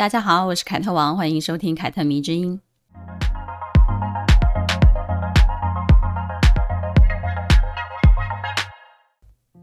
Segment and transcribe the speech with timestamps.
[0.00, 2.58] 大家好，我是凯特王，欢迎收听凯特迷之音。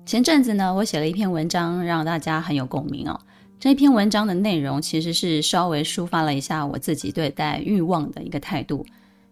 [0.05, 3.19] 前阵子呢，我写了一篇文章，让大家很有共鸣哦。
[3.59, 8.85] 这篇文章的内容其实是稍微抒发了一下我自己对待欲望的一个态度。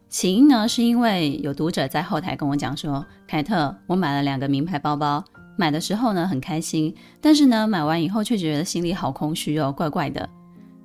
[0.09, 5.23] 起因呢，是因为有读者在后台跟我讲说：“凯特，我买了两个名牌包包，
[5.55, 10.27] 买的时候呢很开心，但是呢买完以后却觉得心里好空虚哦，怪怪的。”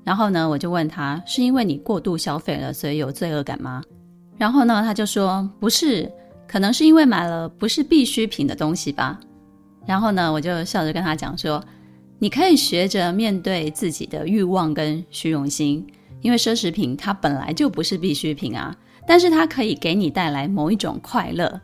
[0.05, 3.83] 然后呢，我就问他：“是因为你过度消费了，所以有罪恶感吗？”
[4.39, 6.11] 然后呢，他就说：“不是，
[6.49, 9.21] 可能是因为买了不是必需品的东西吧。”
[9.87, 11.63] 然后呢，我就笑着跟他讲说
[12.19, 15.87] ：“你可以学着面对自己的欲望跟虚荣心，
[16.23, 18.75] 因为奢侈品它本来就不是必需品啊，
[19.07, 21.61] 但是它可以给你带来某一种快乐。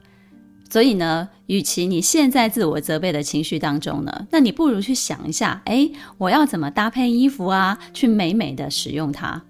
[0.68, 9.42] 所以呢，与其你陷在自我责备的情绪当中呢，那你不如去想一下，哎，我要怎么搭配衣服啊，去美美的使用它。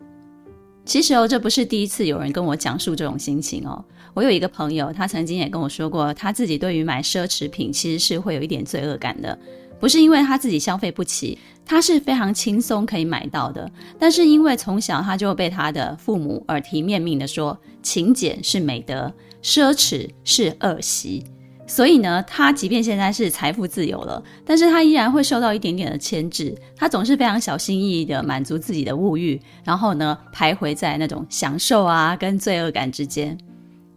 [0.84, 9.39] 其实哦，这不是第一次有人跟我讲述这种心情哦。”我有一个朋友，他曾经也跟我说过，他自己对于买奢侈品其实是会有一点罪恶感的，
[9.78, 19.12] 不是因为他自己消费不起，他是非常轻松可以买到的，但是因为从小他就被他的父母耳提面命的说，勤俭是美德，
[19.47, 21.25] 奢侈是恶习，
[21.69, 33.39] 所以呢，他即便现在是财富自由了，但是他依然会受到一点点的牵制，他总是非常小心翼翼的满足自己的物欲，然后呢，徘徊在那种享受啊跟罪恶感之间。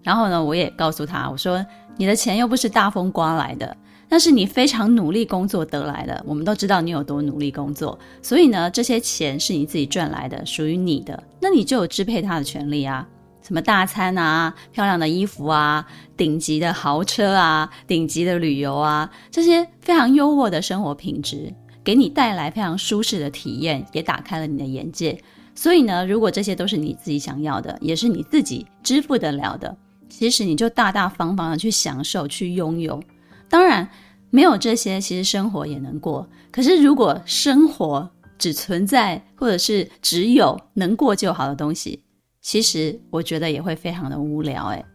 [0.04, 1.66] 然后呢，我也告诉他，我说
[1.98, 3.76] 你的钱又不是大风刮来的，
[4.08, 6.24] 那是你非常努力工作得来的。
[6.28, 13.08] 我们都知道你有多努力工作，所以呢，这些钱是你自己赚来的，属于你的，那你就有支配它的权利啊。
[13.50, 15.84] 什么大餐啊，漂亮的衣服啊，
[16.16, 21.52] 顶级的豪车啊，顶级的旅游啊，这些非常优渥的生活品质，
[21.84, 25.20] 给你带来非常舒适的体验，也打开了你的眼界。
[25.56, 29.76] 所以呢，如果这些都是你自己想要的，也是你自己支付得了的。
[30.10, 33.02] 其实你就大大方方的去享受、去拥有。
[33.50, 33.90] 当然，
[34.30, 36.30] 没有这些，其实生活也能过。
[36.52, 42.04] 可是，如果生活只存在或者是只有能过就好的东西，
[42.42, 44.68] 其实我觉得也会非常的无聊。
[44.68, 44.86] 诶。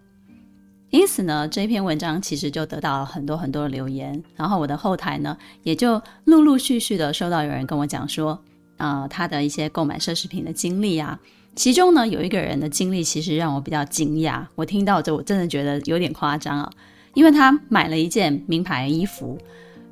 [0.91, 4.22] 因此呢，这篇文章其实就得到了很多很多的留言。
[4.37, 8.41] 然后我的后台呢，也就陆陆续续的收到有人跟我讲说，
[8.77, 11.19] 啊、呃，他的一些购买奢侈品的经历啊。
[11.56, 14.44] 其中呢，有一个人的经历其实让我比较惊讶。
[14.54, 16.72] 我听到这，我真的觉得有点夸张啊，
[17.15, 19.37] 因为他买了一件名牌衣服，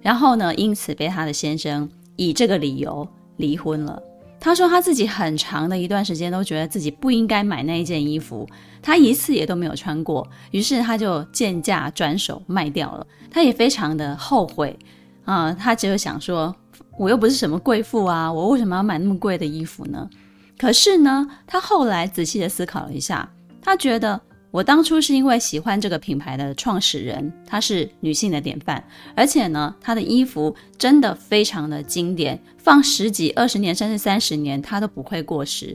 [0.00, 3.08] 然后呢，因此被他的先生以这个理由
[3.38, 4.00] 离婚了。
[4.44, 8.44] 他说他自己很长的一段时间都觉得自己不应该买那一件衣服，
[8.82, 13.06] 他一次也都没有穿过，于是他就贱价转手卖掉了。
[13.30, 14.76] 他也非常的后悔
[15.24, 16.52] 啊，他只有想说，
[16.98, 20.10] 我又不是什么贵妇啊，我为什么要买那么贵的衣服呢？
[20.58, 23.32] 可是呢，他后来仔细的思考了一下，
[23.62, 24.20] 他觉得
[24.52, 28.84] 我当初是因为喜欢这个品牌的创始人，她是女性的典范，
[29.16, 35.74] 而且呢，她的衣服真的非常的经典，放十几、二十年甚至三十年，它都不会过时。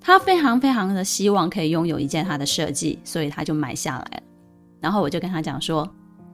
[0.00, 4.22] 她非常非常的希望可以拥有一件她的设计，所以她就买下来了。
[4.80, 5.88] 然后我就跟她讲说：“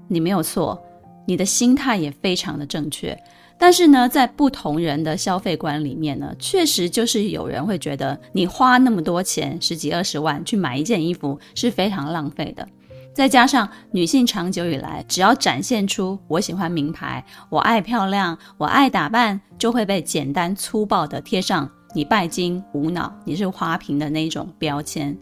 [0.08, 0.82] 你没有错，
[1.26, 3.16] 你的心态也非常的正确。”
[3.62, 12.66] 但是呢，在不同人的消费观里面呢，确实就是有人会觉得你花那么多钱，十几二十万去买一件衣服是非常浪费的。
[13.14, 25.16] 再加上女性长久以来，只要展现出我喜欢名牌，我爱漂亮，我爱打扮，就会被简单粗暴的贴上你拜金无脑，你是花瓶的那种标签，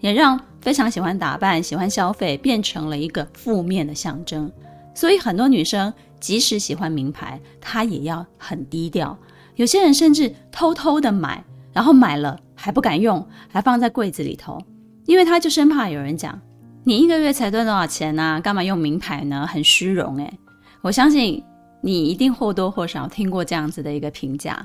[0.00, 4.50] 也让非常喜欢打扮、喜欢消费变成了一个负面的象征。
[4.96, 5.94] 所以很多女生。
[6.24, 9.14] 即使喜欢名牌，他也要很低调。
[9.56, 14.58] 有些人甚至偷偷的买，然后买了还不敢用，还放在柜子里头，
[15.04, 16.40] 因为他就生怕有人讲
[16.82, 18.40] ：“你一个月才赚多少钱呢？
[18.42, 19.46] 干嘛用名牌呢？
[19.46, 20.38] 很虚荣。”诶，
[20.80, 21.44] 我相信
[21.82, 24.64] 你一定或多或少听过这样子的一个评价。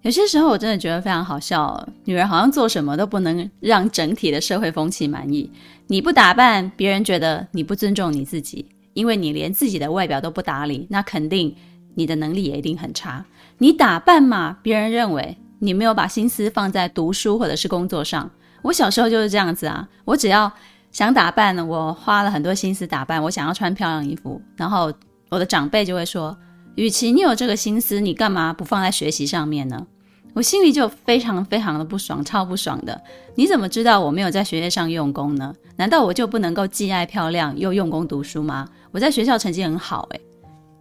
[0.00, 5.48] 有些时候我真的觉得非常好笑，女人好像做什么都不能让整体的社会风气满意。
[5.86, 8.66] 你不打扮，别人觉得你不尊重你自己。
[8.94, 11.54] 因为你连自己的外表都不打理，那肯定
[11.94, 13.24] 你的能力也一定很差。
[13.58, 18.30] 你打扮嘛，别人认为你没有把心思放在读书或者是工作上。
[18.62, 20.50] 我小时候就是这样子啊，我只要
[20.90, 24.92] 想打扮，我花了很多心思打扮，我想要穿漂亮衣服，然后
[25.30, 26.36] 我的长辈就会说
[26.76, 29.86] ：“与其你有这个心思，你干嘛不放在学习上面呢？
[30.34, 32.98] 我心里就非常非常的不爽，超不爽的。
[33.34, 35.54] 你怎么知道我没有在学业上用功呢？
[35.76, 38.68] 难道我就不能够既爱漂亮又用功读书吗？
[38.92, 40.20] 我在学校成绩很好，诶。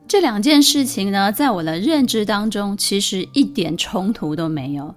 [0.07, 4.93] 这两件事情呢，在我的认知当中，其实一点冲突都没有。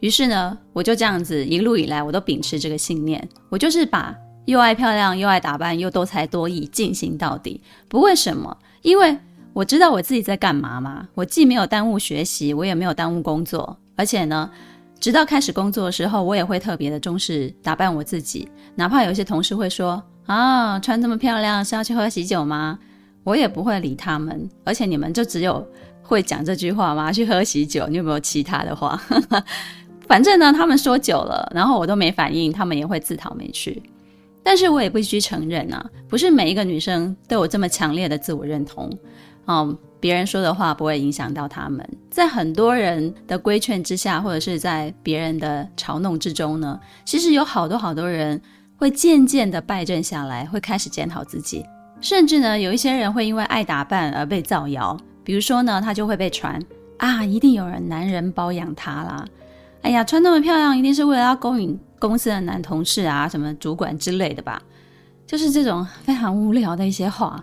[0.00, 4.16] 于是呢，我就这样子一路以来，我都秉持这个信念，我就是把
[4.46, 7.60] 又爱漂亮又爱打扮又多才多艺进行到底。
[7.88, 8.56] 不为什么？
[8.82, 9.18] 因为。
[9.54, 11.08] 我知道我自己在干嘛嘛？
[11.14, 14.50] 我既没有耽误学习，我也没有耽误工作，而且呢，
[14.98, 18.48] 直到开始工作的时候，我也会特别的重视打扮我自己。
[18.74, 22.78] 哪怕有一些同事会说：“啊，穿这么漂亮是要去喝喜酒吗？”
[23.24, 24.48] 我也不会理他们。
[24.64, 25.66] 而且你们就只有
[26.02, 27.10] 会讲这句话吗？
[27.10, 29.00] 去喝喜酒，你有没有其他的话？
[30.06, 33.82] 反正呢，他们说久了，然后我都没反应，他们也会自讨没趣。
[34.42, 38.92] 但是我也必须承认啊，不是每一个女生都有这么强烈的自我认同。
[39.46, 41.88] 哦，别人说的话不会影响到他们。
[42.10, 48.38] 在很多人的规劝之下，或者是在别人的嘲弄之中呢，其实有好多好多人
[48.84, 51.64] 会渐渐的败阵下来，会开始检讨自己。
[52.02, 54.94] 甚至呢，有一些人会因为爱打扮而被造谣。
[55.24, 56.62] 比如说呢，他就会被传
[56.98, 59.24] 啊，一定有人男人包养他啦。
[59.80, 64.60] 哎呀，穿那么漂亮，一定是为了要勾引公司的男同事啊，什么主管之类的吧？
[65.26, 67.42] 就是这种非常无聊的一些话。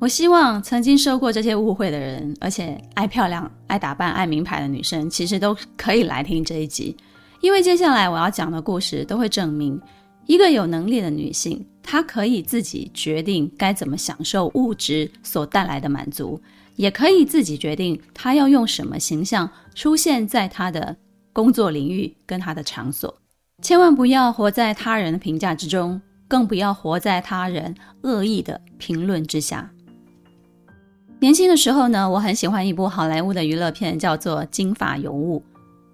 [0.00, 6.96] 我希望曾经受过这些误会的人，而且爱漂亮、爱打扮、爱名牌的女生，其实都可以来听这一集，
[7.40, 9.80] 因为接下来我要讲的故事都会证明，
[10.28, 16.38] 一个有能力的女性，她可以自己决定该怎么享受物质所带来的满足，
[16.76, 20.94] 也可以自己决定她要用什么形象出现在她的
[21.32, 23.18] 工作领域跟她的场所。
[23.62, 25.98] 千万不要活在他人的评价之中，
[26.28, 29.70] 更不要活在他人恶意的评论之下。
[31.20, 35.42] 年轻的时候呢，我很喜欢一部好莱坞的娱乐片，叫做《金发尤物》。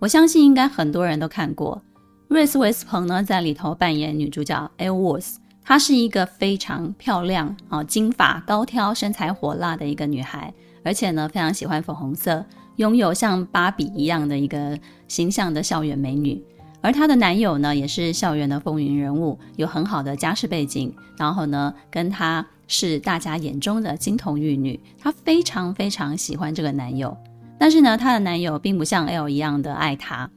[0.00, 1.80] 我相信应该很多人都看过。
[2.28, 12.44] 瑞斯·威斯彭呢，在里头扮演女主角 e l w o r t h 她是一个非常漂亮啊，金发高挑、身材火辣的一个女孩，而且呢，非常喜欢粉红色，
[12.76, 16.42] 拥有像芭比一样的一个形象的校园美女。
[16.80, 22.44] 而她的男友呢，也是校园的风云人物，有很好的家世背景，然后呢，跟她。
[22.66, 27.14] 是大家眼中的金童玉女，她非常非常喜欢这个男友，
[27.58, 30.30] 但是呢，她的男友并不像 L 一样的爱她，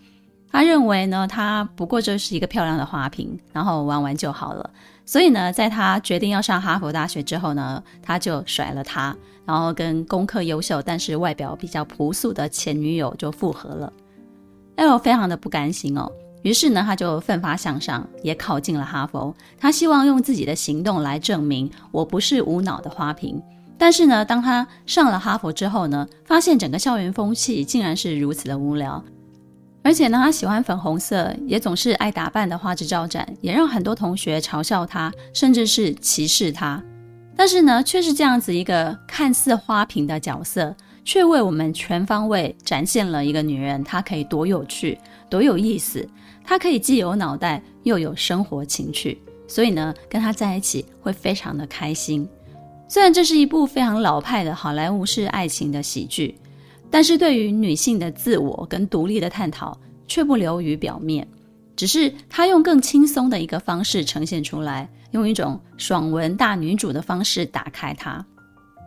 [0.51, 4.69] 他认为呢，她不过就是一个漂亮的花瓶，然后玩玩就好了。
[5.05, 9.15] 所以呢，在他决定要上哈佛大学之后呢，他就甩了她，
[9.45, 13.93] 然后跟功课优秀但是外表比较朴素的前女友就复合了。
[14.75, 16.11] L 非常的不甘心哦。
[16.43, 19.33] 于是呢，他就奋发向上，也考进了哈佛。
[19.57, 23.41] 他希望用自己的行动来证明我不是无脑的花瓶。
[23.77, 29.03] 但是呢，当他上了哈佛之后呢，发现整个校园风气竟然是如此的无聊，
[29.87, 36.83] 而且呢，他喜欢粉红色，也总是爱打扮的花枝招展，也让很多同学嘲笑他，甚至是歧视他。
[37.37, 46.05] 但是呢，却是这样子一个看似花瓶的角色，却为我们全方位展现了一个女人，她可以多有趣，多有意思。
[46.43, 52.27] 她可以既有脑袋又有生活情趣，所以呢，跟她在一起会非常的开心。
[52.89, 56.37] 虽然这是一部非常老派的好莱坞式爱情的喜剧，
[56.89, 59.77] 但是对于女性的自我跟独立的探讨
[60.07, 61.27] 却不流于表面，
[61.75, 68.25] 只是他用更轻松的一个方式呈现出来，用一种爽文大女主的方式打开它。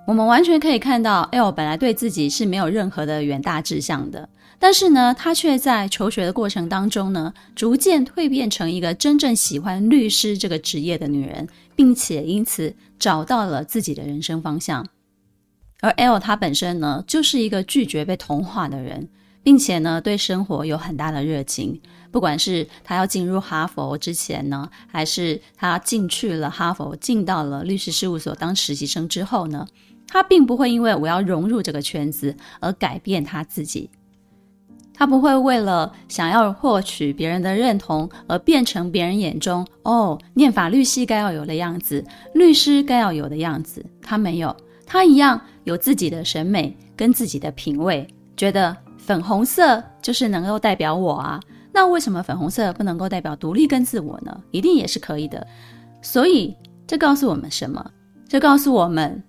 [0.07, 4.29] 我们完全可以看到，L 本来对自己是没有任何的远大志向的。
[4.59, 14.85] 但是呢，她却在求学的过程当中呢，逐渐蜕变成一个真正喜欢律师这个职业的女人，并且因此找到了自己的人生方向。
[15.81, 19.09] 而 L 他本身呢，就是一个拒绝被同化的人，
[19.43, 21.81] 并且呢，对生活有很大的热情。
[22.11, 29.67] 不管是他要进入哈佛之前呢，还是他进去了哈佛，进到了律师事务所当实习生之后呢，
[30.09, 33.89] 他并不会因为我要融入这个圈子而改变他自己。
[34.93, 43.83] 他不会为了想要获取别人的认同而变成别人眼中哦，念法律系该要有的样子，律师该要有的样子。
[44.03, 44.55] 他没有，
[44.93, 48.05] 他一样有自己的审美跟自己的品味，
[48.37, 51.39] 觉得粉红色就是能够代表我啊。
[51.73, 54.43] 那为什么粉红色不能够代表独立跟自我呢？
[54.51, 55.47] 一定也是可以的。
[56.03, 56.57] 所以
[56.89, 57.89] 这告诉我们什么？
[58.29, 59.23] 这告诉我们，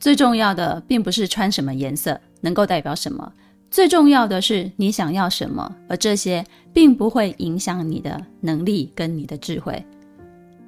[0.00, 3.30] 最重要的并不是穿什么颜色能够代表什么。
[3.70, 9.84] 最重要的是你想要什么，而这些并不会影响你的能力跟你的智慧。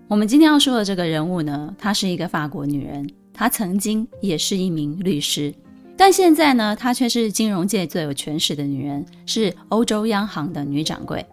[0.06, 3.08] 我们今天要说的这个人物呢，她是一个法国女人，
[3.38, 5.54] 他曾经也是一名律师，
[5.96, 11.24] 但现在呢，她却是金融界最有权势的女人，是欧洲央行的女掌柜。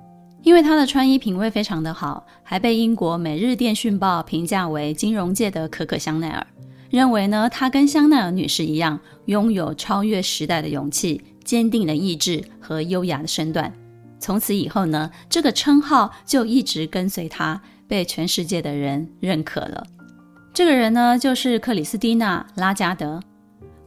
[0.43, 6.45] 因为她的穿衣品味非常的好，还被英国《每日电讯报》评价为金融界的可可香奈儿，
[6.91, 13.73] 认为呢，她跟香奈儿女士一样，拥有超越时代的勇气、坚定的意志和优雅的身段。
[14.19, 19.87] 从此以后呢，这个称号就一直跟随她，被全世界的人认可了。
[20.55, 23.19] 这个人呢，就是克里斯蒂娜·拉加德。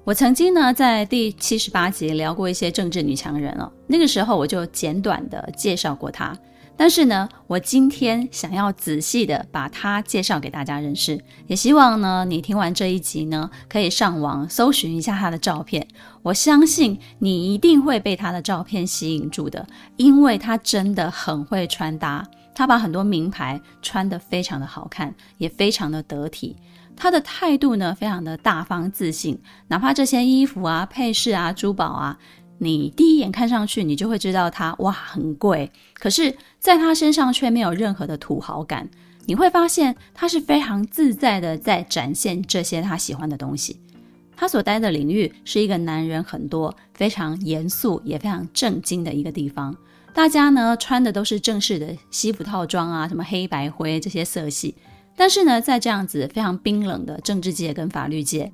[0.04, 6.36] 我曾经呢，在第七十八集聊过一些政治女强人哦，那个时候我就简短的介绍过她。
[6.76, 15.88] 但是呢，我今天想要仔细的把她介绍给大家认识，也希望呢，你听完这一集呢，可以上网搜寻一下她的照片。
[16.22, 26.56] 我相信你一定会被她的照片吸引住的，因为她真的很会穿搭，他把很多名牌穿得非常的好看，也非常的得体。
[26.96, 29.38] 他的态度呢，非常的大方自信，
[29.68, 32.18] 哪怕这些衣服啊、配饰啊、珠宝啊。
[32.58, 38.90] 你第一眼看上去，你就会知道它哇很贵，可是在他身上却没有任何的土豪感。
[39.26, 43.80] 你会发现他是非常自在的在展现这些他喜欢的东西。
[44.34, 49.76] 他所待的领域是一个男人很多、非常严肃也非常正经的一个地方。
[50.18, 54.74] 大家呢穿的都是正式的西服套装啊，什么黑白灰这些色系。
[55.16, 58.52] 但是呢，在这样子非常冰冷的政治界跟法律界。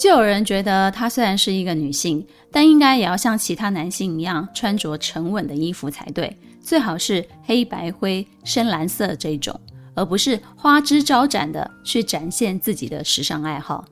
[0.00, 9.60] 就有人觉得她虽然是一个女性，但应该也要像其他男性一样穿着沉稳的衣服才对，最好是黑白灰、深蓝色这种，
[9.94, 13.84] 而不是花枝招展的去展现自己的时尚爱好。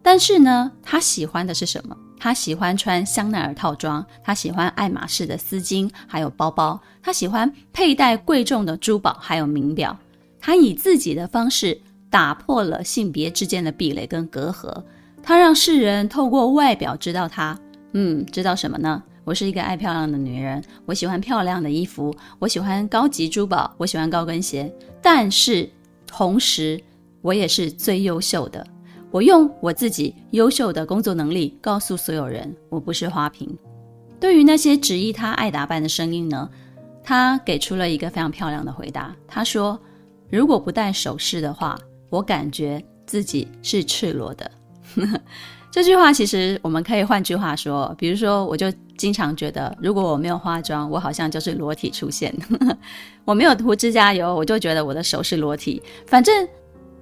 [0.00, 1.96] 但是呢，她喜欢的是什么？
[2.20, 9.98] 她喜欢穿香奈儿套装，她喜欢爱马仕的丝巾还有包包，她喜欢佩戴贵重的珠宝还有名表。
[10.38, 14.84] 她以自己的方式打破了性别之间的壁垒跟隔阂。
[15.22, 17.58] 她让世人透过外表知道她，
[17.92, 19.02] 嗯，知道什么呢？
[19.24, 24.70] 我是一个爱漂亮的女人，我喜欢漂亮的衣服，我喜欢高级珠宝，我喜欢高跟鞋。
[25.00, 25.68] 但是
[26.06, 26.78] 同时，
[27.22, 28.66] 我也是最优秀的。
[29.10, 33.48] 我用我自己优秀的工作能力告诉所有人，我不是花瓶。
[34.20, 36.48] 对于那些质疑她爱打扮的声音呢，
[37.02, 39.14] 她给出了一个非常漂亮的回答。
[39.26, 39.78] 她说
[40.30, 41.76] ：“如果不戴首饰的话，
[42.08, 44.50] 我感觉自己是赤裸的。
[45.72, 52.32] ”这句话其实我们可以换句话说，比如说，我就经常觉得，如果我没有化妆，我好像就是裸体出现；
[53.24, 55.82] 我没有涂指甲油，我就觉得我的手是裸体。
[56.06, 56.46] 反正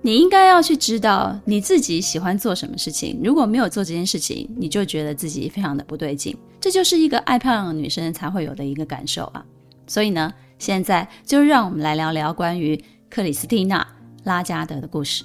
[0.00, 3.20] 你应该要去知道你自己喜欢做什么事情。
[3.22, 6.36] 如果没有做这件事情，你就觉得自己非常的不对劲。
[6.60, 9.44] 这就是一个爱漂亮的女生才会有的一个感受啊。
[9.86, 13.82] 所以呢，现在就让我们来聊聊关于克里斯蒂娜·
[14.24, 15.24] 拉加德的故事。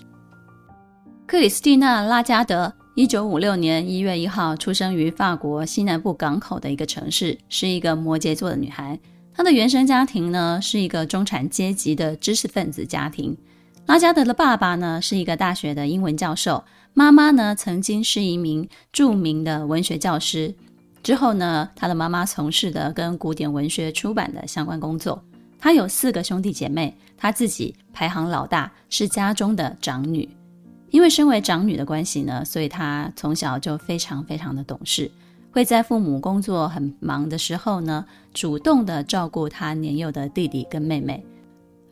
[1.28, 9.00] 克里斯蒂娜·拉加德，一九五六年一月一号出生于法国西南部港口的一个城市，是一个摩羯座的女孩。
[9.34, 13.38] 她的原生家庭呢，是一个中产阶级的知识分子家庭。
[13.86, 16.64] 拉加德的爸爸呢，是一个大学的英文教授，
[16.94, 20.56] 妈妈呢，曾经是一名著名的文学教师。
[21.04, 25.22] 之后呢，他的妈妈从事的跟古典文学出版的相关工作。
[25.60, 30.30] 他有四个兄弟姐妹，他自己排行老大，是家中的长女。
[30.90, 35.12] 因为身为长女的关系呢，所以她从小就非常非常的懂事，
[35.52, 41.26] 会在父母工作很忙的时候呢，主动的照顾她年幼的弟弟跟妹妹。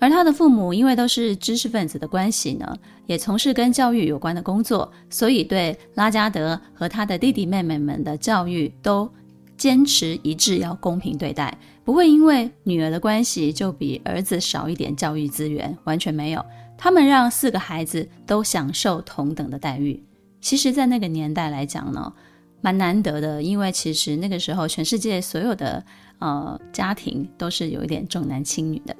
[0.02, 9.08] 而他的父母因为都是知识分子的关系呢，也从事跟教育有关的工作，所以对拉加德和他的弟弟妹妹们的教育都
[9.56, 16.44] 坚持一致，要公平对待，不会因为女儿的关系就比儿子少一点教育资源，完全没有。
[16.80, 20.04] 他们让四个孩子都享受同等的待遇。
[20.40, 22.12] 其实，在那个年代来讲呢，
[22.60, 25.86] 蛮难得的，因为其实那个时候全世界所有的
[26.18, 28.96] 呃家庭都是有一点重男轻女的。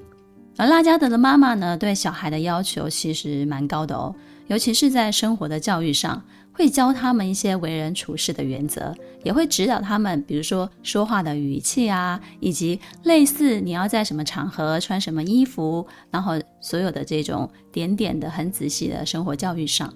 [0.62, 4.14] 而拉加德的妈妈呢，对小孩的要求其实蛮高的哦，
[4.46, 6.24] 尤其是在生活的教育上。
[6.54, 19.92] 会教他们一些为人处事的原则，也会指导他们，比如说说话的语气啊，以及类似你要在什么场合穿什么衣服，然后所有的这种点点的很仔细的生活教育上。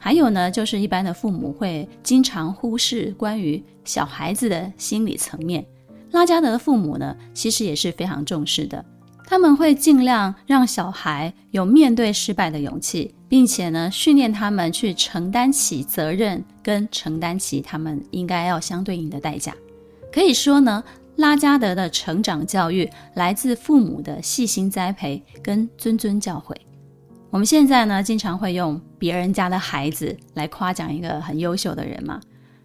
[0.00, 5.64] 还有呢，就是一般的父母会经常忽视关于小孩子的心理层面。
[6.10, 8.84] 拉加德的父母呢，其实也是非常重视的。
[9.32, 19.54] 他们会尽量让小孩有面对失败的勇气，并且呢，训练他们去承担起责任，跟承担起他们应该要相对应的代价。
[20.12, 20.84] 可以说呢，
[21.16, 26.54] 拉加德的成长教育来自父母的细心栽培跟谆谆教诲。
[27.30, 32.20] 我们现在呢，经常会用别人家的孩子来夸奖一个很优秀的人嘛。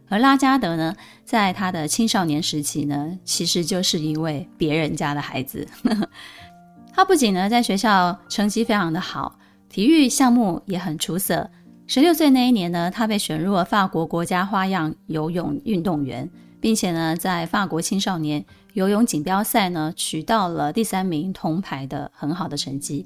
[0.10, 0.94] 而拉加德呢，
[1.24, 5.66] 在他的青少年时期呢，其实就是一位别人家的孩子。
[6.98, 9.38] 他不仅呢在学校成绩非常的好，
[9.70, 11.48] 体育项目也很出色。
[11.86, 16.28] 十六岁那一年呢，他被选入了法国国家花样游泳运动员，
[16.60, 23.06] 并且呢，在法国青少年游泳锦标赛呢，取到了第三名铜牌的很好的成绩。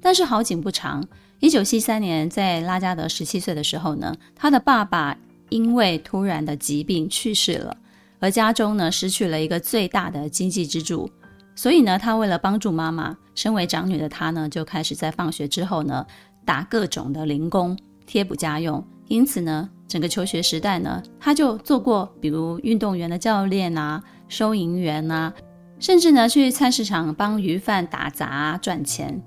[0.00, 1.06] 但是好景不长，
[1.40, 5.14] 一九七三年，在拉加德十七岁的时候呢，他的爸爸。
[5.50, 7.76] 因为突然的疾病去世了，
[8.18, 11.08] 而家中呢失去了一个最大的经济支柱，
[11.56, 16.06] 所以呢，他为了帮助妈妈，身为长女的她呢，就开始在放学之后呢
[16.44, 18.86] 打各种的零工贴补家用。
[19.08, 25.32] 因此呢，整个求学时代呢，他就做过比如运动员的教练啊、收银员啊，
[25.78, 29.22] 甚至呢去菜市场帮鱼贩打杂赚钱。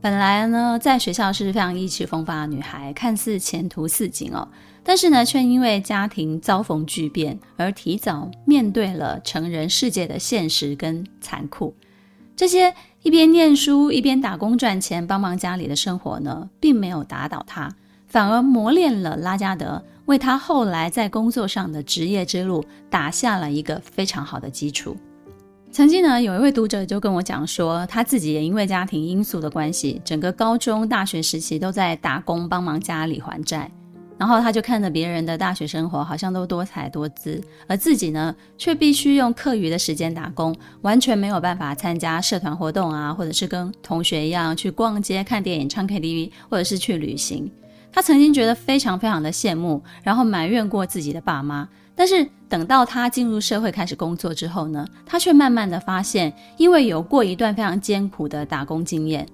[0.00, 4.48] 本来呢，在学校是非常意气风发的女孩，看似前途似锦哦。
[4.84, 11.74] 但是呢，却因为家庭遭逢巨变，而提早面对了成人世界的现实跟残酷。
[12.34, 17.70] 这些一边念书一边打工赚钱，帮忙家里的生活呢，并没有打倒他，
[18.08, 24.96] 反而磨练了拉加德，为他后来在工作上的职业之路打下了一个非常好的基础。
[25.70, 33.70] 曾经呢，有一位读者就跟我讲说，他自己也因为家庭因素的关系，整个高中、大学时期都在打工帮忙家里还债。
[34.22, 47.50] 然后他就看着别人的大学生活好像都多彩多姿，而自己呢，却必须用课余的时间打工，完全没有办法参加社团活动啊，或者是跟同学一样去逛街、看电影、唱 KTV，或者是去旅行。
[47.90, 51.68] 他曾经觉得非常非常的羡慕，然后埋怨过自己的爸妈。
[51.96, 59.26] 但是等到他进入社会开始工作之后呢，他却慢慢的发现，因为有过一段非常艰苦的打工经验，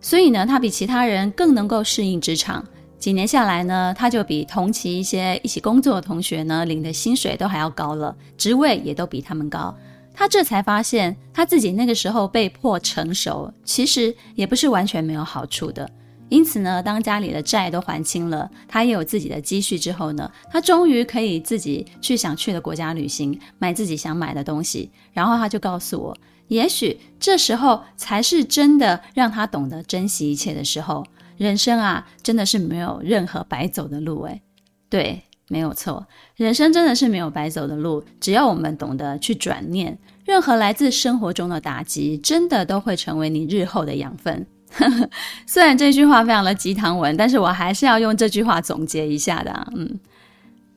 [0.00, 2.64] 所以呢，他比其他人更能够适应职场。
[3.00, 9.74] 几年下来呢，他就比同期一些一起工作的同学呢，领的薪水都还要高了，职位也都比他们高。
[10.12, 15.90] 他这才发现，他自己那个时候被迫成熟，其实也不是完全没有好处的。
[16.28, 24.90] 因此呢，当家里的债都还清了，他也有自己的积蓄之后呢，他终于可以自己去想去的国家旅行，买自己想买的东西。
[25.14, 26.16] 然后他就告诉我，
[26.48, 31.02] 也许这时候才是真的让他懂得珍惜一切的时候。
[31.40, 34.42] 人生啊，真的是没有任何白走的路诶，
[34.90, 38.04] 对，没有错，人生真的是没有白走的路。
[38.20, 44.46] 只要我们懂得去转念，任何来自生活中的打击，真的都会成为你日后的养分。
[45.48, 49.72] 虽然这句话非常的鸡汤文，但是我还是要用这句话总结一下的。
[49.74, 49.98] 嗯，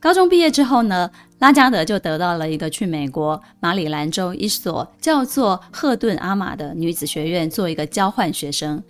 [0.00, 8.82] 高中毕业之后呢，拉加德就得到了一个去美国马里兰州一所叫做赫顿阿玛的女子学院做一个交换学生。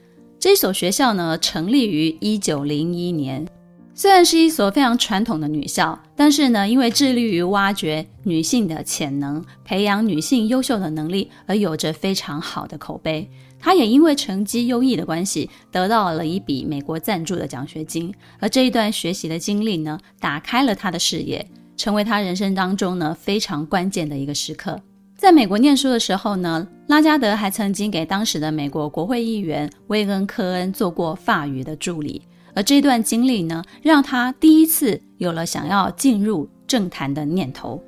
[0.44, 3.48] 这所学校呢，成立于一九零一年，
[3.94, 13.26] 虽然是一所非常传统的女校，但是呢，因为致力于挖掘女性的潜能，培养女性优秀的能力，而有着非常好的口碑。
[13.58, 18.12] 她也因为成绩优异的关系，得到了一笔美国赞助的奖学金。
[18.38, 24.78] 而这一段学习的经历呢，打开了她的视野，成为她人生当中呢，非常关键的一个时刻。
[25.24, 32.20] 在美国念书的时候呢，拉加德还曾经给当时的美国国会议员威恩·科恩做过法语的助理，
[32.54, 37.82] 而这段经历呢，让他第一次有了想要进入政坛的念头。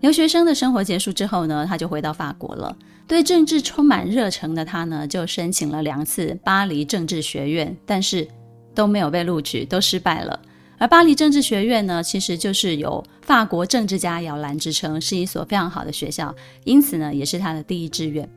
[0.00, 2.76] 留学生的生活结束之后呢，他就回到法国了。
[3.06, 8.26] 对政治充满热诚的他呢，就申请了两次巴黎政治学院，但是
[8.74, 10.36] 都没有被录取，都失败了。
[10.82, 18.28] 而巴黎政治学院呢，其实就是有法国政治家摇篮之称，是一所非常好的学校，因此呢，也是他的第一志愿。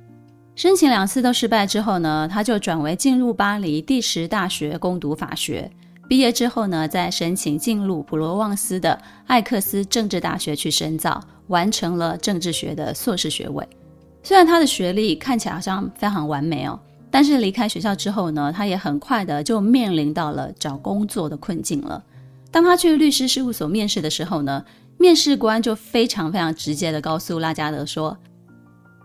[0.55, 5.67] 申请两次都失败之后呢，他就转为进入巴黎第十大学攻读法学。
[6.07, 13.67] 毕业之后呢，再申请进入普罗旺斯的艾克斯政治大学去深造，完成了政治学的硕士学位。
[14.21, 16.79] 虽然他的学历看起来好像非常完美哦，
[17.09, 22.03] 但是离开学校之后呢，他也很快的就面临到了找工作的困境了。
[22.55, 24.63] 当他去律师事务所面试的时候呢，
[24.97, 28.17] 面试官就非常非常直接的告诉拉加德说，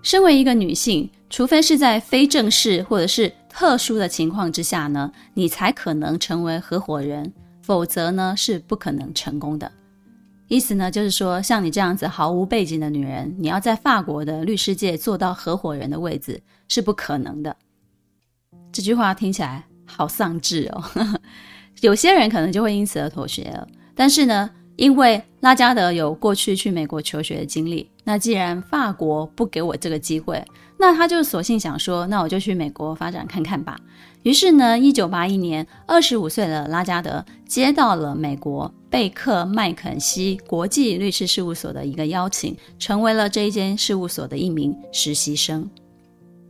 [0.04, 9.68] 身为一个女性，除非是在非正式或者是特殊的情况之下呢，你才可能成为合伙人，否则呢是不可能成功的。
[10.46, 17.56] 意思呢就是说，像你这样子毫无背景的女人，你要在法国的律师界做到合伙人的位置是不可能的。
[18.70, 20.84] 这句话听起来好丧志哦。
[21.80, 30.44] 有些人可能就会因此而妥协了，但是呢，因为拉加德有过去去美国求学的经历，那既然法国不给我这个机会，
[30.78, 33.78] 那他就索性想说，那我就去美国发展看看吧。
[34.22, 45.68] 于是呢，一九八一年，二十五岁的拉加德接到了美国贝克麦肯锡国际律师事务所的一个邀请，成为了这一间事务所的一名实习生。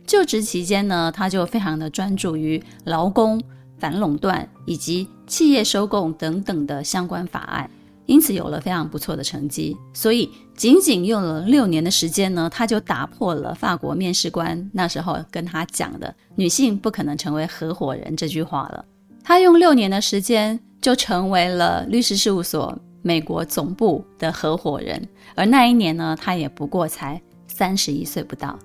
[0.05, 3.41] 就职期间呢，他就非常的专注于劳工、
[3.81, 7.69] 反垄断以及企业收购等等的相关法案。
[8.07, 18.83] 因此有了非常不错的成绩，所以仅仅用了六年的时间呢，他就打破了法国面试官那时候跟他讲的“女性不可能成为合伙人”这句话了。
[19.23, 28.59] 他用六年的时间就成为了律师事务所美国总部的合伙人，而那一年呢，他也不过才三十一岁不到。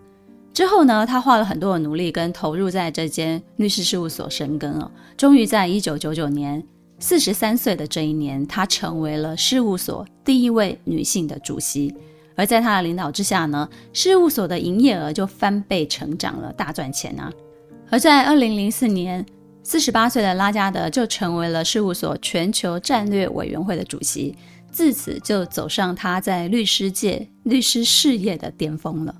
[0.56, 6.64] 之后呢，他花了很多的努力跟投入在这间律师事务所深耕哦，终于在一九九九年。
[6.98, 11.94] 四十三岁的这一年，她成为了事务所第一位女性的主席。
[12.36, 17.30] 而在她的领导之下呢，事务所的营业额就翻倍成长了，大赚钱啊！
[17.90, 19.26] 而在二零零四年，
[19.62, 24.34] 四十八岁的拉加德就成为了事务所全球战略委员会的主席，
[24.72, 29.14] 自此就走上他在律师界律师事业的巅峰了。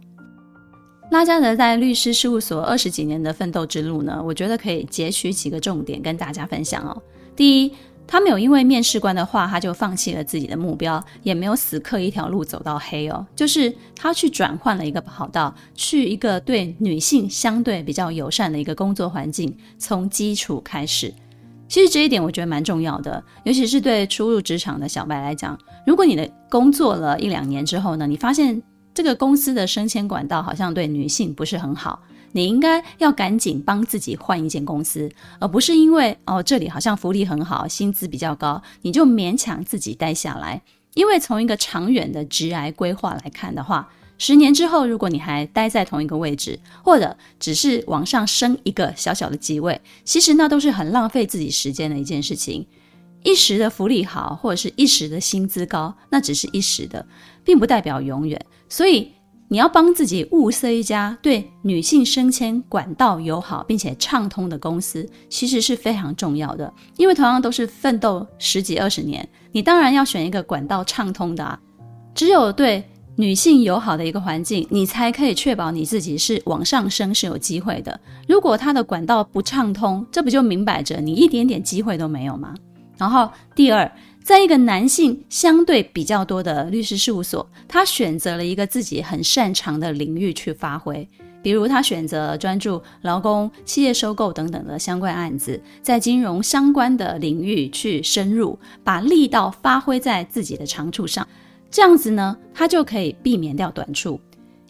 [1.10, 7.00] 拉加德在律师事务所二十几年的奋斗之路呢，我觉得可以截取几个重点跟大家分享哦。
[7.34, 7.72] 第一，
[8.06, 13.24] 他没有因为面试官的话，他就放弃了自己的目标，也没有死磕一条路走到黑哦。
[13.36, 21.12] 就是他去转换了一个跑道，去一个对女性相对比较友善的一个工作环境，从基础开始。
[21.68, 28.60] 其实这一点我觉得蛮重要的，尤其是对初入职场的小白来讲，如果你的工作了一两年之后呢，你发现
[28.96, 32.02] 这个公司的升迁管道好像对女性不是很好。
[32.32, 35.06] 你应该要赶紧帮自己换一间公司，
[35.38, 40.62] 而不是因为哦，这里好像福利很好，薪资比较高，你就勉强自己待下来。
[40.94, 52.66] 因为从一个长远的职涯规划来看的话，十年之后，如果你还待在同一个位置，或者只是往上升一个小小的职位，其实那都是很浪费自己时间的一件事情。
[53.22, 57.04] 一时的福利好，或者是一时的薪资高，那只是一时的，
[57.44, 58.40] 并不代表永远。
[58.68, 59.12] 所以。
[59.48, 66.74] 你要帮自己物色一家对女性升迁管道友好并且畅通的公司，其实是非常重要的。
[66.96, 71.56] 因为同样都是奋斗十几二十年，你当然要选一个管道畅通的啊。
[72.12, 72.82] 只有对
[73.14, 78.00] 女性友好的一个环境，你才可以确保你自己是往上升是有机会的。
[78.26, 82.52] 如果它的管道不畅通，这不就明摆着你一点点机会都没有吗？
[82.98, 83.88] 然后第二。
[84.26, 91.08] 在一个男性相对比较多的律师事务所，他选择了一个自己很擅长的领域去发挥，
[91.44, 101.24] 比如他选择专注劳工、企业收购等等的相关案子，在金融相关的领域去深入，把力道发挥在自己的长处上，
[101.70, 104.20] 这样子呢，他就可以避免掉短处。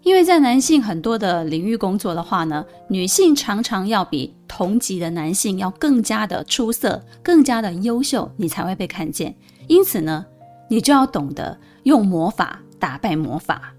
[0.02, 9.34] 因为在男性很多的领域工作的话呢，女性常常要比同级的男性要更加的出色，更加的优秀，你才会被看见。
[9.66, 10.24] 因此呢，
[10.68, 13.74] 你就要懂得用魔法打败魔法。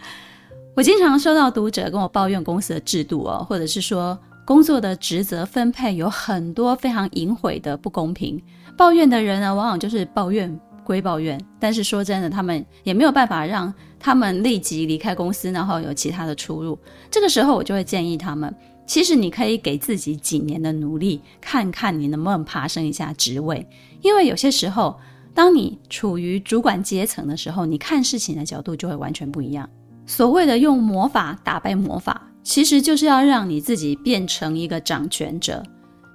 [0.74, 8.40] 我经常收到读者跟我抱怨公司的制度哦，或者是说工作的职责分配有很多非常隐晦的不公平。
[8.76, 13.72] 抱怨的人呢，往往就是抱怨归抱怨，但是说真的，他们也没有办法让。
[14.02, 16.78] 他们立即离开公司，然后有其他的出路。
[17.10, 18.50] 这个时候，我就会建议他们，
[18.90, 23.64] 其实你可以给自己几年的努力，看看你能不能爬升一下职位。
[24.02, 24.98] 因为有些时候，
[25.32, 29.70] 当你处于主管阶层的时候，你看事情的角度就会完全不一样。
[30.06, 35.62] 所谓的用魔法打败魔法，其实就是要让你自己变成一个掌权者。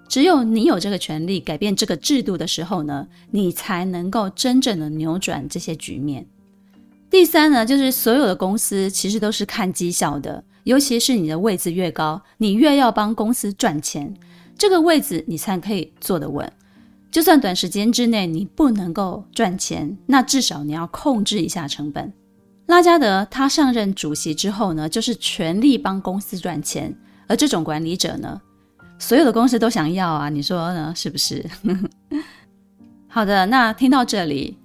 [0.09, 6.27] 只有你有这个权利改变这个制度的时候呢，你才能够真正的扭转这些局面。
[7.09, 14.13] 第三呢，就是所有的公司其实都是看绩效的，尤其是你的位置越高，你越要帮公司赚钱，
[14.57, 16.51] 这个位置你才可以坐得稳。
[17.11, 22.11] 就算短时间之内你不能够赚钱，那至少你要控制一下成本。
[22.65, 26.93] 拉加德他上任主席之后呢，就是全力帮公司赚钱，
[27.27, 28.41] 而这种管理者呢，
[28.97, 30.91] 所有的公司都想要啊，你说呢？
[30.95, 31.45] 是不是？
[33.07, 34.57] 好的，那听到这里。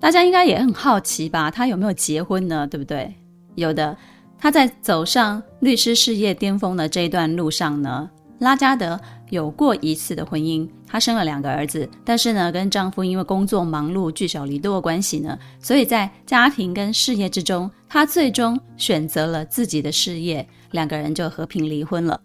[0.00, 1.50] 大家应该也很好奇吧？
[1.50, 2.66] 他有没有结婚呢？
[2.66, 3.14] 对不对？
[3.54, 3.96] 有的。
[4.42, 9.00] 他在走上律师事业巅峰的这一段路上呢，拉加德
[9.30, 11.88] 有过一次的婚姻，她生了两个儿子。
[12.04, 22.20] 但是呢，跟丈夫因为工作忙碌、聚少离多的关系呢，所以在家庭跟事业之中，她最终选择了自己的事业，两个人就和平离婚了。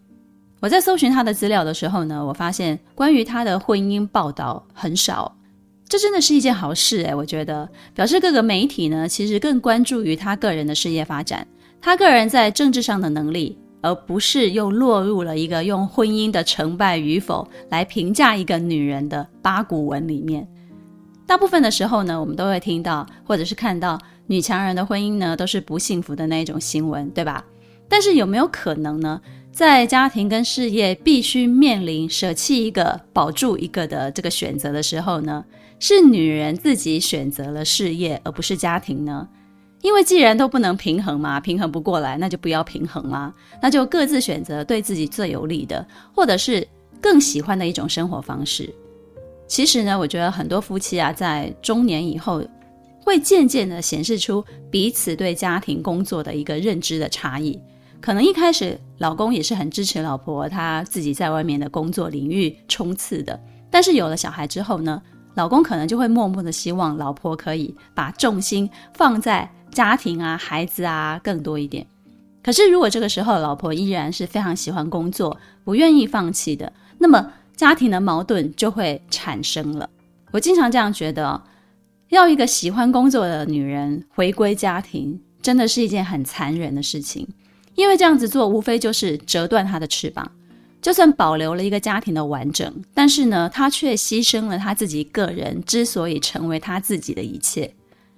[0.58, 5.32] 我在搜寻她的资料的时候呢，我发现关于她的婚姻报道很少。
[5.88, 11.46] 这真的是一件好事诶，我觉得表示各个媒体呢，其实更关注于他个人的事业发展，
[11.80, 20.46] 他个人在政治上的能力，而不是又落入了一个用婚姻的成败与否来评价一个女人的八股文里面。
[21.26, 27.44] 大部分的时候呢，我们都会听到或者是看到女强人的婚姻呢都是不幸福的那一种新闻，对吧？
[27.88, 29.20] 但是有没有可能呢，
[29.52, 35.44] 在家庭跟事业必须面临舍弃一个保住一个的这个选择的时候呢，
[35.78, 39.28] 是女人自己选择了事业而不是家庭呢？
[39.80, 46.66] 因为既然都不能平衡嘛，平衡不过来，那就不要平衡啦，那就各自选择对自己最有利的，或者是
[47.00, 48.68] 更喜欢的一种生活方式。
[49.46, 52.42] 其实呢，我觉得很多夫妻啊，在中年以后，
[53.04, 57.58] 会渐渐的显示出彼此对家庭工作的一个认知的差异。
[58.00, 65.00] 可能一开始老公也是很支持老婆，他自己在外面的工作领域冲刺的，但是有了小孩之后呢，
[65.34, 69.48] 老公可能就会默默的希望老婆可以把重心放在。
[69.78, 71.86] 家庭啊，孩子啊，更多一点。
[72.42, 79.88] 可是，如果这个时候老婆依然是非常喜欢工作，不愿意放弃的，那么家庭的矛盾就会产生了。
[80.32, 81.40] 我经常这样觉得，
[82.08, 87.28] 要一个喜欢工作的女人回归家庭，真的是一件很残忍的事情。
[87.76, 90.28] 因为这样子做，无非就是折断她的翅膀。
[90.82, 97.72] 就算保留了一个家庭的完整，但是呢，她却牺牲了她自己个人之所以成为她自己的一切。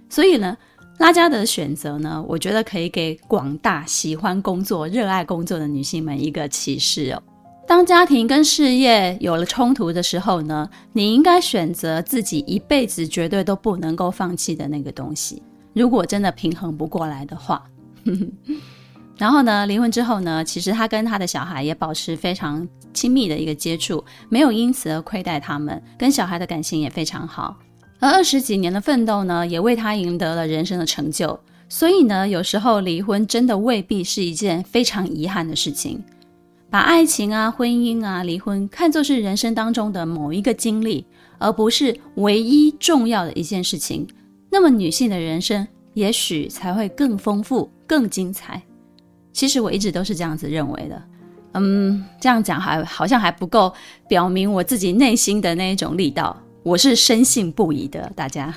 [0.09, 0.57] 所以呢，
[1.01, 7.23] 拉加德的选择呢，我觉得可以给广大喜欢工作、热爱工作的女性们一个启示哦。
[7.67, 15.43] 当家庭跟事业有了冲突的时候呢，你应该选择自己一辈子绝对都不能够放弃的那个东西。
[15.73, 17.65] 如果真的平衡不过来的话，
[19.17, 27.57] 然后呢，离婚之后呢，其实他跟他的小孩也保持非常亲密的一个接触，没有因此而亏待他们，跟小孩的感情也非常好。
[28.01, 31.39] 而二十几年的奋斗呢，也为他赢得了人生的成就。
[31.69, 36.03] 所以呢，有时候离婚真的未必是一件非常遗憾的事情。
[36.69, 41.05] 把爱情啊、婚姻啊、离婚看作是人生当中的某一个经历，
[41.39, 44.07] 而不是唯一重要的一件事情，
[44.51, 48.63] 那么女性的人生也许才会更丰富、更精彩。
[49.33, 51.03] 其实我一直都是这样子认为的。
[51.55, 53.73] 嗯，这样讲还好像还不够
[54.09, 56.37] 表明我自己内心的那一种力道。
[56.63, 58.55] 我是深信不疑的，大家。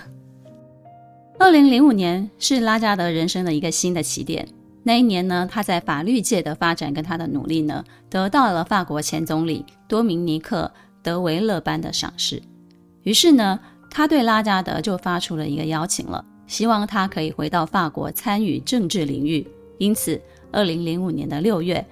[1.40, 4.46] 二零零五年是拉加德人生的一个新的起点。
[4.84, 10.70] 那一年呢，他在法律界的发展跟他的努力呢，得到了法国前总理多明尼克·
[11.02, 12.44] 德维勒颁的赏识。
[13.04, 13.58] 于是呢，
[13.90, 19.48] 他对拉加德就发出了一个邀请了，希望他可以回到法国参与政治领域。
[19.78, 21.86] 因此，二零零五年的六月，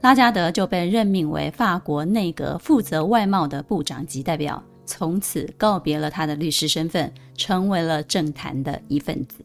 [0.00, 4.62] 拉加德就被任命为法国内阁负责外贸的部长级代表。
[4.90, 9.36] 从此告别了他的律师身份，成为了政坛的一份子。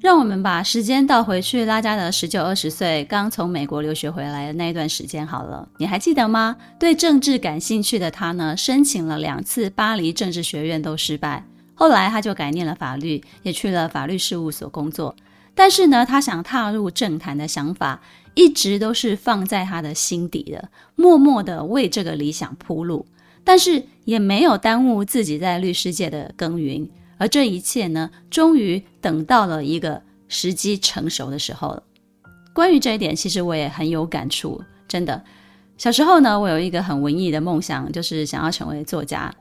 [0.00, 6.56] 让我们把时间倒回去，拉加德十九二十岁，刚从美国留学回来的那一段时间好了，你还记得吗？
[6.78, 11.44] 对政治感兴趣的他呢，申请了两次巴黎政治学院都失败，
[11.74, 15.16] 后来他就改念了法律，也去了法律事务所工作。
[15.54, 18.00] 但是呢，他想踏入政坛的想法，
[18.34, 23.06] 一直都是放在他的心底的，默默的为这个理想铺路。
[23.44, 31.82] 但是也没有耽误自己在律师界的耕耘，而这一切呢，终于等到了一个时机成熟的时候了。
[32.52, 35.22] 关于这一点，其实我也很有感触，真的。
[35.78, 39.32] 小时候呢，我有一个很文艺的梦想，就是想要成为作家。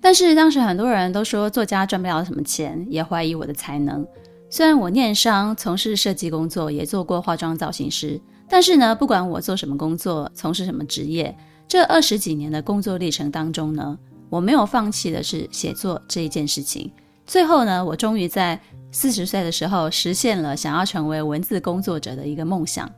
[0.00, 4.06] 但是当时很多人都说作家赚不了什么钱，也怀疑我的才能。
[4.48, 8.18] 虽然我念商，从事设计工作，也做过化妆造型师，
[8.48, 11.36] 但是呢，不管我做什么工作，从事什么职业。
[11.70, 13.96] 这二十几年的工作历程当中呢，
[14.28, 16.90] 我没有放弃的是写作这一件事情。
[17.24, 22.90] 最后呢，我终于在四十岁的时候实现了想要成为文字工作者的一个梦想。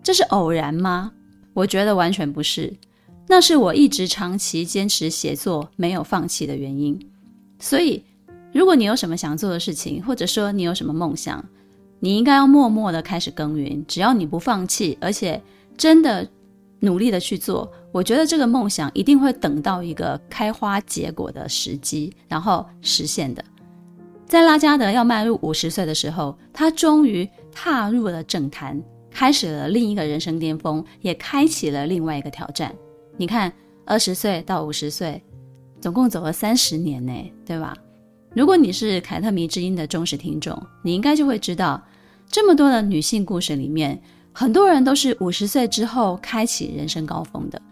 [0.00, 1.10] 这是偶然吗？
[1.54, 2.72] 我觉得完全不是。
[3.26, 6.96] 那是我一直长期坚持写作没有放弃的原因。
[7.58, 8.04] 所以，
[8.52, 11.44] 如果你有什么想做的事情，或者说你有什么梦想，
[11.98, 13.84] 你应该要默默的开始耕耘。
[13.88, 15.42] 只要你不放弃，而且
[15.76, 16.24] 真的。
[16.80, 23.44] 努力的去做，我觉得这个梦想一定会等到一个开花结果的时机，然后实现的。
[24.26, 32.74] 在拉加德要迈入五十岁的时候，他终于踏入了政坛，开始了另一个人生巅峰，也开启了另外一个挑战。
[33.16, 33.52] 你看，
[33.84, 35.22] 二十岁到五十岁，
[35.80, 37.12] 总共走了三十年呢，
[37.46, 37.76] 对吧？
[38.34, 41.80] 如果你是凯特迷之音的忠实听众，你应该就会知道，
[42.28, 44.02] 这么多的女性故事里面。
[44.32, 47.62] 很多人都是五十岁之后开启人生高峰的。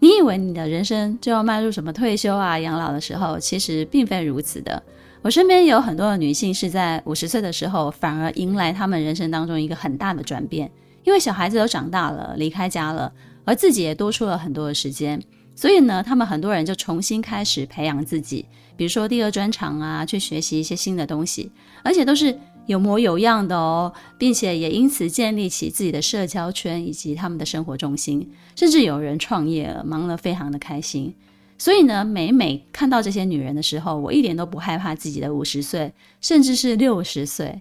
[0.00, 4.82] 你以为你的人生就要迈入什么退休啊、养老的时候，其实并非如此的。
[5.22, 10.70] 我身边有很多的女性是在五十岁的时候，反而迎来她们人生当中一个很大的转变。
[11.04, 13.12] 因为小孩子都长大了，离开家了，
[13.44, 15.20] 而自己也多出了很多的时间，
[15.54, 31.14] 所以呢，他们很多人就重新开始培养自己，比如说第二专长啊，去学习一些新的东西，而且都是有模有样的哦，并且也因此建立起自己的社交圈以及他们的生活重心，甚至有人创业，忙得非常的开心。
[31.58, 37.60] 所以呢，每每看到这些女人的时候，我一点都不害怕自己的五十岁，甚至是六十岁。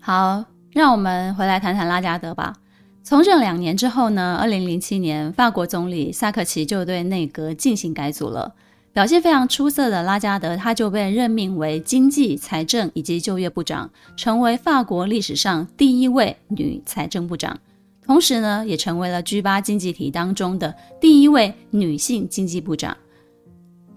[0.00, 2.54] 好，让我们回来谈谈拉加德吧。
[3.02, 8.54] 从政两年之后呢，二零零七年，法国总理萨克齐就对内阁进行改组了。
[8.92, 17.58] 表现非常出色的拉加德，她就被任命为经济、财政以及就业部长，成为法国历史上第一位女财政部长。
[18.04, 22.96] 同时呢，也成为了 G 八经济体当中的第一位女性经济部长。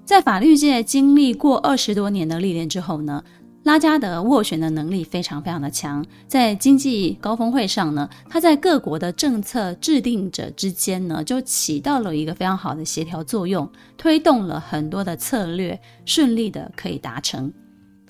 [0.06, 3.24] 在法律界经历过二十多年的历练之后呢，
[3.64, 6.06] 拉加德斡旋的能力非常非常的强。
[6.28, 17.52] 在经济高峰会上呢，他在各国的政策制定者之间呢，就起到了一个非常好的协调作用，推动了很多的策略顺利的可以达成。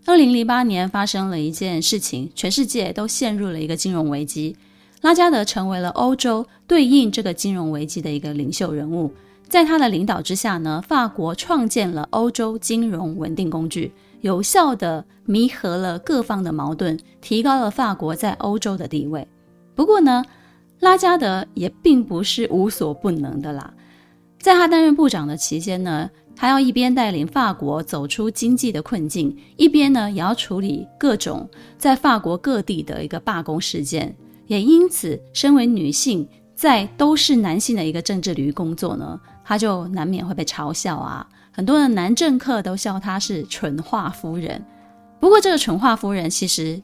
[0.06, 4.56] 二零零八年发生了一件事情，全世界都陷入了一个金融危机。
[5.02, 9.14] 拉加德成为了欧洲对应这个金融危机的一个领袖人物，
[9.48, 13.92] 在他的领导之下呢，法国创建了欧洲金融稳定工具，
[14.24, 19.28] 有效地弥合了各方的矛盾，提高了法国在欧洲的地位。
[19.76, 20.24] 不过呢，
[20.80, 23.74] 拉加德也并不是无所不能的啦，
[24.40, 34.16] 在他担任部长的期间呢，他要一边带领法国走出经济的困境，一边呢也要处理各种在法国各地的一个罢工事件。
[34.48, 41.28] 也因此，身为女性，在都是男性的一个政治领域工作呢，她就难免会被嘲笑啊。
[41.56, 44.66] 很多的男政客都笑她是“蠢话夫人”。
[45.22, 46.82] 不过，这个“蠢话夫人”其实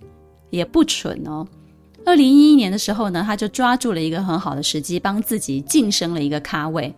[0.51, 1.45] 也不蠢哦。
[2.05, 6.95] 二零一一年的时候呢，她就抓住了一个很好的时机，帮自己晋升了一个咖位。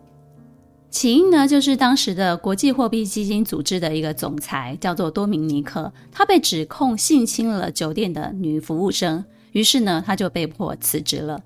[0.89, 9.23] 起因呢，就是当时的国际货币基金组织的一个总裁叫做多明尼克，他被指控性侵了酒店的女服务生。
[9.53, 11.41] 于是呢，他就被迫辞职了。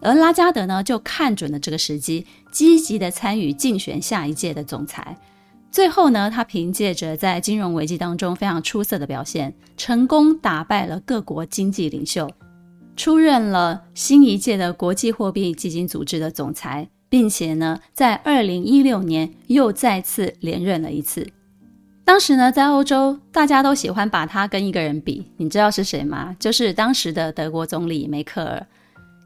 [0.00, 5.18] 而拉加德呢，就看准了这个时机，积极的参与竞选下一届的总裁。
[5.76, 12.30] 最后呢，他凭借着在金融危机当中非常出色的表现，成功打败了各国经济领袖，
[12.96, 21.28] 出任了新一届的国际货币基金组织的总裁，并且呢，在二零一六年又再次连任了一次。
[22.06, 26.34] 当时呢，在欧洲，大家都喜欢把他跟一个人比，你知道是谁吗？
[26.40, 28.66] 就是当时的德国总理梅克尔。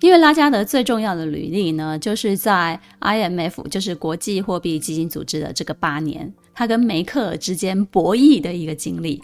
[0.00, 9.22] 因为拉加德最重要的履历呢，就是在 IMF，就是国际货币基金组织的这个八年，他跟梅克尔之间博弈的一个经历。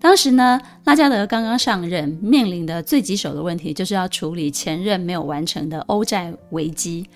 [0.00, 7.06] 当时呢，拉加德刚刚上任，面临的最棘手的问题就是要处理前任没有完成的欧债危机。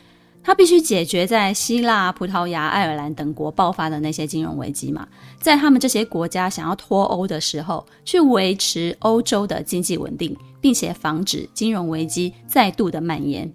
[0.45, 5.07] 他必须解决在希腊、葡萄牙、爱尔兰等国爆发的那些金融危机嘛，
[5.41, 13.49] 在他们这些国家想要脱欧的时候，去维持欧洲的经济稳定，并且防止金融危机再度的蔓延。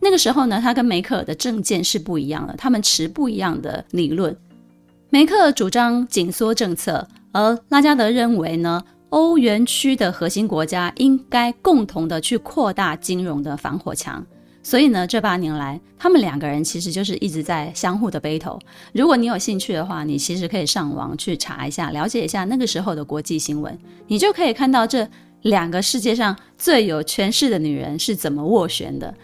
[0.00, 4.36] 那个时候呢，他跟梅克尔的政见是不一样的，他们持不一样的理论。
[5.12, 14.24] 梅克主张紧缩政策，而拉加德认为呢，欧元区的核心国家应该共同的去扩大金融的防火墙。
[14.62, 18.58] 所以呢，这八年来，他们两个人其实就是一直在相互的 battle。
[18.94, 25.06] 如果你有兴趣的话，你其实可以上网去查一下，了解一下那个时候的国际新闻，你就可以看到这
[25.42, 29.14] 两个世界上最有权势的女人是怎么斡旋的。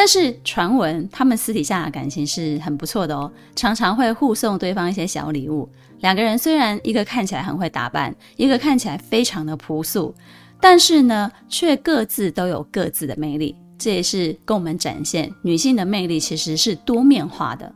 [0.00, 5.68] 但是传闻他们私底下的感情是很不错的哦，常常会互送对方一些小礼物。
[5.98, 10.14] 两个人虽然一个看起来很会打扮，一个看起来非常的朴素，
[10.58, 13.54] 但是呢，却各自都有各自的魅力。
[13.76, 17.70] 这也是跟我们展现女性的魅力其实是多面化的。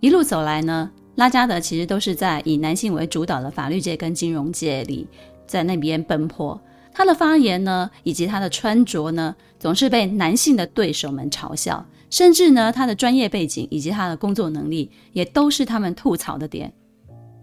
[0.00, 5.06] 一路走来呢，拉加德其实都是在以男性为主导的法律界跟金融界里，
[5.46, 6.60] 在那边奔波。
[6.94, 16.72] 她的发言呢，以及她的穿着呢，总是被男性的对手们嘲笑，甚至呢，她的专业背景以及她的工作能力，也都是他们吐槽的点。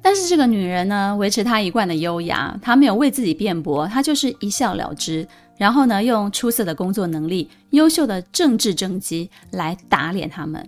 [0.02, 5.28] 但是这个女人呢，维持她一贯的优雅，她没有为自己辩驳，她就是一笑了之。
[5.58, 10.68] 然后呢，用出色的工作能力、优秀的政治政绩来打脸他们。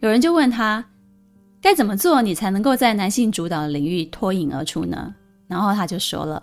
[0.00, 0.84] 有人就问她，
[1.62, 5.14] 该怎么做你才能够在男性主导的领域脱颖而出呢？
[5.46, 6.42] 然后她就说了，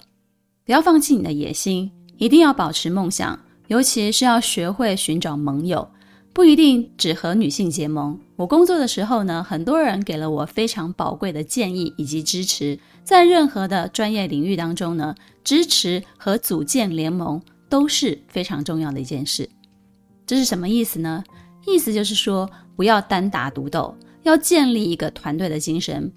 [0.63, 5.89] 不要放弃你的野心，一定要保持梦想，尤其是要学会寻找盟友。
[6.33, 8.17] 不一定只和女性结盟。
[8.37, 12.79] 我工作的时候呢，很多人给了我非常宝贵的建议以及支持。
[13.03, 19.49] 在任何的专业领域当中呢，支持和组建联盟都是非常重要的一件事。
[20.25, 21.23] 这是什么意思呢？
[21.67, 23.93] 意思就是说，不要单打独斗，
[24.23, 26.13] 要建立一个团队的精神。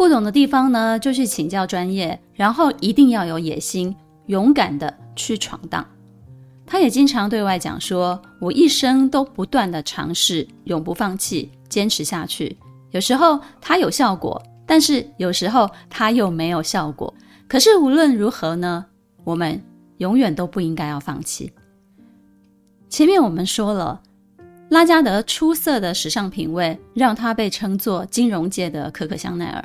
[0.00, 3.94] 不懂的地方呢，就去请教专业，然后一定要有野心，
[4.28, 5.86] 勇敢的去闯荡。
[6.64, 12.56] 他也经常对外讲说：“我一生都不断的尝试，永不放弃，坚持下去。
[12.92, 17.12] 有时候它有效果，但是有时候它又没有效果。
[17.46, 18.86] 可是无论如何呢，
[19.22, 19.62] 我们
[19.98, 21.52] 永远都不应该要放弃。”
[22.88, 24.00] 前面我们说了，
[24.70, 29.62] 拉加德出色的时尚品味，让他被称作金融界的可可香奈儿。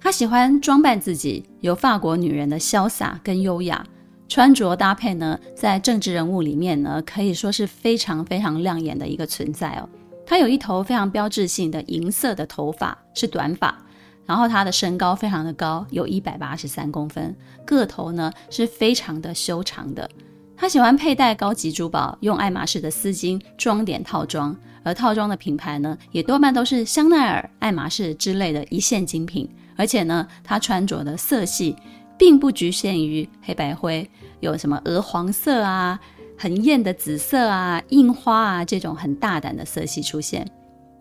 [0.00, 3.84] 她喜欢装扮自己，有法国女人的潇洒跟优雅，
[4.28, 9.88] 穿着搭配呢，在政治人物里面呢，可以说是非常非常亮眼的一个存在哦。
[10.24, 13.76] 她有一头非常标志性的银色的头发，是短发，
[14.24, 17.34] 然后她的身高非常的高，有一百八十三公分，
[17.66, 20.08] 个头呢是非常的修长的。
[20.56, 29.48] 她喜欢佩戴高级珠宝，用爱马仕的丝巾装点套装，而套装的品牌呢，也多半都是香奈儿、爱马仕之类的一线精品。
[29.78, 31.76] 而且呢，他穿着的色系
[32.18, 34.10] 并不局限于黑白灰，
[34.40, 35.98] 有什么鹅黄色啊、
[36.36, 40.44] 很艳的紫色啊、印花啊这种很大胆的色系出现。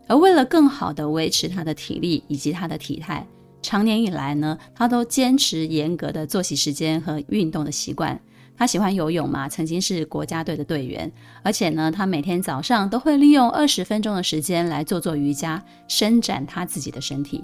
[0.08, 3.26] 而为了更好的维持他的体力以及他的体态，
[3.64, 8.18] 长年以来呢，他都坚持严格的作息时间和运动的习惯。
[8.56, 11.12] 他喜欢游泳嘛，曾经是国家队的队员，
[11.44, 17.44] 而且呢，他每天早上都会利用二十分钟的时间来做做瑜伽，伸展他自己的身体。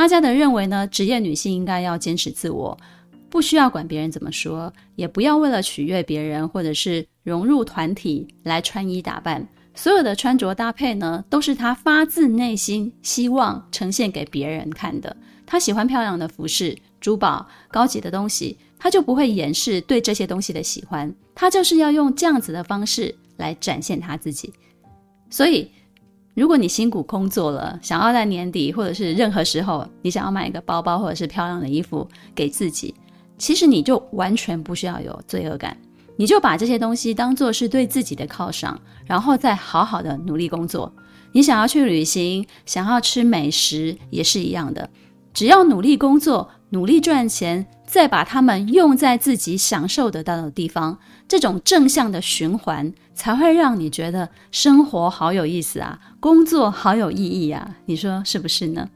[0.00, 2.74] 拉加德认为呢，职业女性应该要坚持自我，
[3.28, 9.46] 不需要管别人怎么说，也不要为了取悦别人或者是融入团体来穿衣打扮。
[9.74, 15.14] 所有的穿着搭配呢，都是她发自内心希望呈现给别人看的。
[15.44, 21.14] 她喜欢漂亮的服饰、珠宝、高级的东西，她就不会掩饰对这些东西的喜欢。
[21.34, 24.50] 她就是要用这样子的方式来展现她自己。
[25.28, 25.70] 所以。
[26.40, 32.94] 如果你辛苦工作了，想要在年底或者是任何时候，你想要买一个包包或者是漂亮的衣服给自己，
[33.36, 35.76] 其实你就完全不需要有罪恶感，
[36.16, 40.90] 你就把这些东西当做是对自己的犒赏，然后再好好的努力工作。
[41.32, 44.88] 你想要去旅行，想要吃美食，也是一样的，
[45.34, 46.48] 只要努力工作。
[46.72, 58.88] 努力赚钱，再把它们用在自己享受得到的地方，这种正向的循环才会让你觉得生活好有意思啊，工作好有意义啊，你说是不是呢？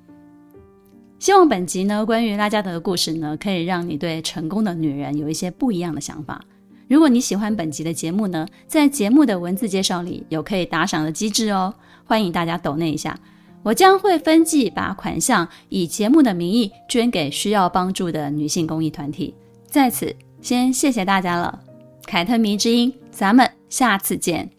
[1.19, 6.43] 希望本集呢，关于拉加德的故事呢，可以让你对成功的女人有一些不一样的想法。
[6.89, 11.75] 如果你喜欢本集的节目呢，在节目的文字介绍里有可以打赏的机制哦，
[12.07, 13.21] 欢迎大家抖内一下。
[13.63, 19.35] 我将会分季把款项以节目的名义捐给需要帮助的女性公益团体。
[19.67, 21.61] 在此，先谢谢大家了。
[22.07, 24.53] 凯特迷之音，咱们下次见。